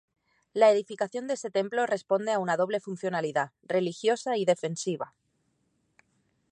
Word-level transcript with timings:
La 0.53 0.71
edificación 0.71 1.27
de 1.27 1.35
este 1.35 1.51
templo 1.51 1.85
responde 1.85 2.31
a 2.31 2.39
una 2.39 2.57
doble 2.57 2.79
funcionalidad: 2.79 3.51
religiosa 3.67 4.35
y 4.35 4.45
defensiva. 4.45 5.13